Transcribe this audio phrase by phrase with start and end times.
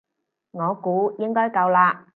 [0.51, 2.07] 我估應該夠啦